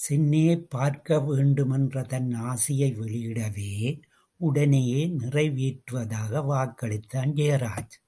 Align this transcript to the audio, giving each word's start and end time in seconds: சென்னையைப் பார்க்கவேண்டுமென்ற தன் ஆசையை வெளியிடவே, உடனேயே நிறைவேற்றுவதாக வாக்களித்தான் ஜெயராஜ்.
சென்னையைப் 0.00 0.66
பார்க்கவேண்டுமென்ற 0.74 2.06
தன் 2.06 2.32
ஆசையை 2.32 2.96
வெளியிடவே, 2.96 4.00
உடனேயே 4.36 5.08
நிறைவேற்றுவதாக 5.08 6.42
வாக்களித்தான் 6.50 7.32
ஜெயராஜ். 7.32 7.96